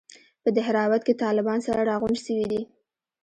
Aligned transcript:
په 0.43 0.49
دهراوت 0.57 1.01
کښې 1.03 1.19
طالبان 1.23 1.59
سره 1.67 1.81
راغونډ 1.89 2.17
سوي 2.25 2.45
دي. 2.51 2.61